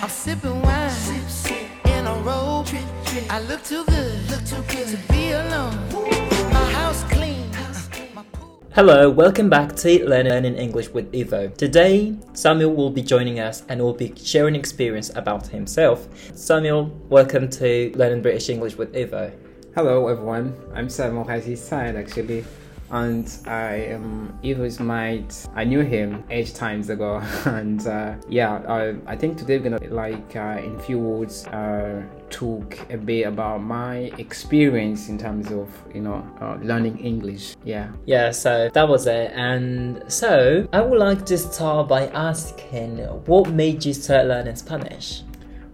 [0.00, 0.90] I'm sipping wine
[1.84, 2.66] in a robe.
[3.28, 5.76] I look too good, look too good to be alone.
[6.52, 7.50] My house clean.
[8.14, 8.64] My pool.
[8.74, 11.48] Hello, welcome back to Learning English with Ivo.
[11.48, 16.08] Today, Samuel will be joining us and will be sharing experience about himself.
[16.34, 19.30] Samuel, welcome to Learning British English with Ivo.
[19.74, 22.44] Hello everyone, I'm Samuel as he said actually,
[22.92, 25.46] and I am Ivo's mate.
[25.54, 29.92] I knew him eight times ago, and uh, yeah, I, I think today we're gonna
[29.92, 35.68] like uh, in few words uh, talk a bit about my experience in terms of
[35.94, 37.56] you know uh, learning English.
[37.64, 37.90] Yeah.
[38.04, 39.32] Yeah, so that was it.
[39.34, 45.22] And so, I would like to start by asking what made you start learning Spanish?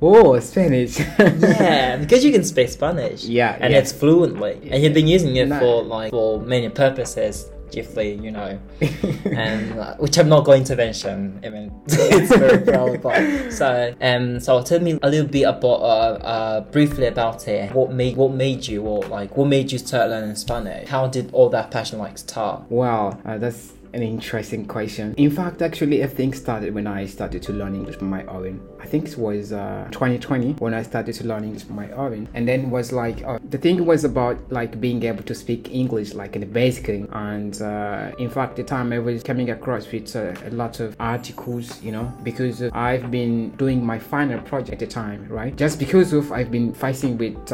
[0.00, 0.98] Oh, Spanish.
[1.18, 3.24] Yeah, because you can speak Spanish.
[3.24, 3.78] Yeah, and yeah.
[3.78, 5.58] it's fluently, and you've been using it No.
[5.58, 8.58] for like for many purposes, chiefly, you know,
[9.24, 11.40] and uh, which I'm not going to mention.
[11.44, 16.18] I mean, it's very but so um, so tell me a little bit about uh,
[16.22, 17.72] uh briefly about it.
[17.72, 20.88] What made what made you or like what made you start learning Spanish?
[20.88, 22.70] How did all that passion like start?
[22.70, 25.14] Wow, uh, that's an interesting question.
[25.16, 28.60] In fact, actually, everything started when I started to learn English on my own.
[28.80, 32.28] I think it was uh, 2020 when I started to learn English on my own,
[32.34, 36.14] and then was like uh, the thing was about like being able to speak English
[36.14, 36.88] like in the basic.
[36.88, 40.96] And uh, in fact, the time I was coming across with uh, a lot of
[41.00, 45.56] articles, you know, because I've been doing my final project at the time, right?
[45.56, 47.52] Just because of I've been fighting with.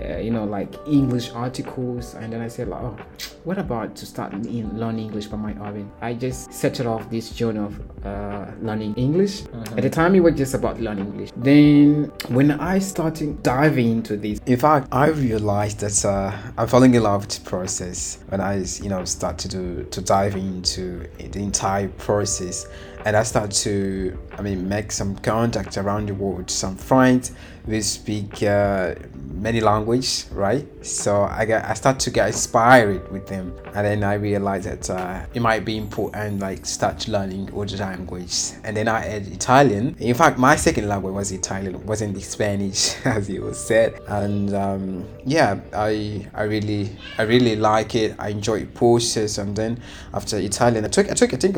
[0.00, 2.96] Uh, you know, like English articles, and then I said, like, oh,
[3.44, 5.90] what about to start in learn English by my own?
[6.00, 9.42] I just set off this journey of uh, learning English.
[9.76, 11.30] At the time, it was just about learning English.
[11.36, 16.94] Then, when I started diving into this, In fact, I realized that uh, I'm falling
[16.94, 21.06] in love with the process when I, you know, start to do to dive into
[21.18, 22.66] the entire process,
[23.04, 26.38] and I start to, I mean, make some contact around the world.
[26.38, 27.32] with Some friends
[27.66, 28.94] we speak uh,
[29.42, 30.66] many languages, right?
[30.84, 34.90] So I get, I start to get inspired with them, and then I realized that
[34.90, 39.96] uh, it might be important, like start learning other languages, and then I add Italian.
[39.98, 44.54] In fact, my second language was Italian, wasn't the Spanish, as you was said, and
[44.54, 48.16] um, yeah, I I really I really like it.
[48.18, 49.80] I enjoy the process, and then
[50.14, 51.56] after Italian, I took I took I think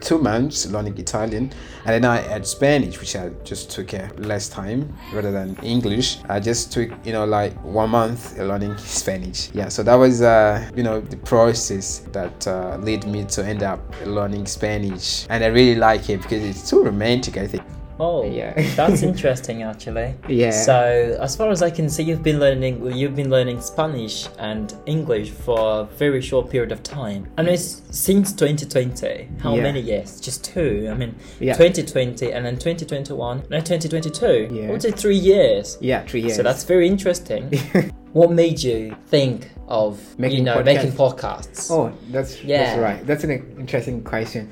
[0.00, 1.52] two months learning Italian,
[1.84, 6.18] and then I had Spanish, which I just took uh, less time rather than English.
[6.28, 9.50] I just took you know like one month learning Spanish.
[9.52, 13.62] Yeah, so that was uh, you know the process that uh, led me to end
[13.62, 17.36] up learning Spanish, and I really like it because it's too romantic.
[17.36, 17.64] I think.
[18.00, 18.52] Oh, Yeah.
[18.76, 20.14] that's interesting actually.
[20.28, 20.50] Yeah.
[20.50, 24.74] So, as far as I can see, you've been learning you've been learning Spanish and
[24.86, 27.26] English for a very short period of time.
[27.38, 29.28] I mean, since 2020.
[29.40, 29.62] How Yeah.
[29.62, 30.20] many years?
[30.20, 30.88] Just two.
[30.90, 31.54] I mean, Yeah.
[31.54, 34.48] 2020 and then 2021 and then 2022.
[34.52, 34.68] Yeah.
[34.68, 35.78] I would say three years.
[35.80, 36.36] yeah, three years.
[36.36, 37.50] So that's very interesting.
[38.14, 40.64] what made you think of Making you know podcast?
[40.64, 41.70] making podcasts?
[41.70, 42.64] Oh, that's Yeah.
[42.64, 43.06] that's right.
[43.06, 44.50] That's an interesting question.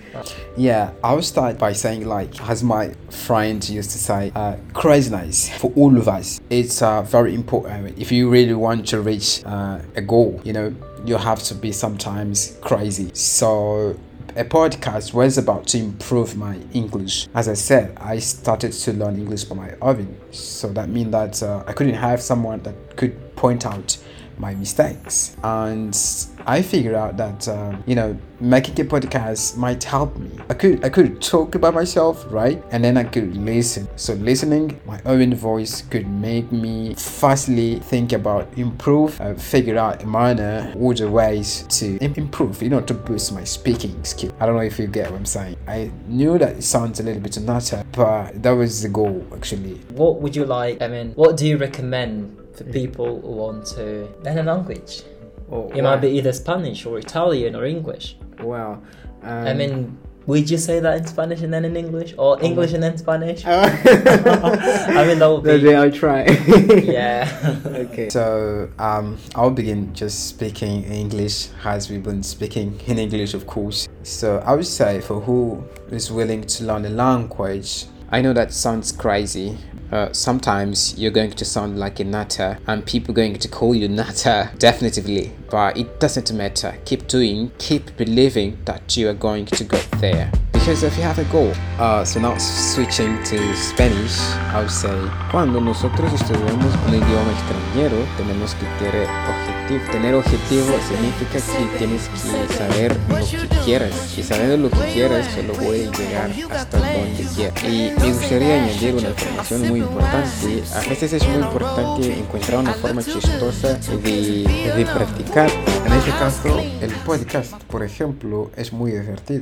[0.57, 5.11] Yeah, I will start by saying, like, as my friend used to say, uh, crazy
[5.11, 6.41] nice for all of us.
[6.51, 7.99] It's uh, very important.
[7.99, 10.75] If you really want to reach uh, a goal, you know,
[11.07, 13.11] you have to be sometimes crazy.
[13.15, 13.97] So,
[14.35, 17.29] a podcast was about to improve my English.
[17.35, 20.17] As I said, I started to learn English by my own.
[20.31, 23.99] So that means that uh, I couldn't have someone that could point out
[24.39, 25.37] my mistakes.
[25.43, 25.97] And
[26.45, 30.31] i figured out that um, you know making a podcast might help me.
[30.51, 32.63] I could i could talk about myself right?
[32.73, 33.89] And then i could listen.
[33.97, 40.03] So listening my own voice could make me firstly think about improve uh, figure out
[40.03, 44.33] a manner or the ways to improve you know to boost my speaking skill.
[44.41, 45.57] I don't know if you get what i'm saying.
[45.69, 49.75] I knew that it sounds a little bit nutter but that was the goal actually.
[50.01, 50.83] What would you like?
[50.83, 55.03] I mean, what do you recommend for people who want to learn a language?
[55.51, 58.17] Oh, It might be either Spanish or Italian or English.
[58.41, 58.83] Well,
[59.23, 62.73] um, I mean, would you say that in Spanish and then in English, or English
[62.73, 63.45] and then Spanish?
[63.47, 66.25] I mean, that would be- Maybe I'll try.
[66.83, 67.29] yeah.
[67.67, 68.09] okay.
[68.09, 73.89] So um, I'll begin just speaking English as we've been speaking in English, of course.
[74.05, 78.53] So I would say for who is willing to learn a language, I know that
[78.53, 79.57] sounds crazy.
[79.91, 83.89] Uh, sometimes you're going to sound like a nutter, and people going to call you
[83.89, 86.79] nutter, definitely But it doesn't matter.
[86.85, 90.31] Keep doing, keep believing that you are going to get there.
[90.63, 94.21] Because if you have a goal, Uh, so now switching to Spanish,
[94.55, 94.95] I would say,
[95.33, 99.91] cuando nosotros estudiamos un idioma extranjero, tenemos que tener objetivo.
[99.91, 104.17] Tener objetivo significa que tienes que saber lo que quieras.
[104.17, 107.65] Y sabiendo lo que quieras, solo puedes llegar hasta donde quieras.
[107.65, 110.63] Y me gustaría añadir una información muy importante.
[110.77, 115.51] A veces es muy importante encontrar una forma chistosa de, de practicar.
[115.87, 119.41] En este caso, el podcast, por ejemplo, es muy divertido.